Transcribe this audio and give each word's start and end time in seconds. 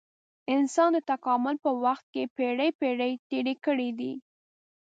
انسان 0.55 0.89
د 0.95 0.99
تکامل 1.11 1.55
په 1.65 1.71
وخت 1.83 2.05
کې 2.13 2.23
پېړۍ 2.35 2.69
پېړۍ 2.79 3.11
تېرې 3.29 3.55
کړې 3.65 3.89
دي. 3.99 4.13